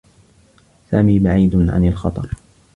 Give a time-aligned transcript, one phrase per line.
[0.91, 2.29] سامي بعيد عن الخطر.